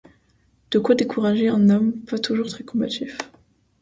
[0.71, 3.19] De quoi décourager un homme pas toujours très combatif...